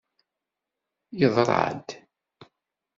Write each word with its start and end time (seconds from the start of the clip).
Yeḍra-d. 1.19 1.87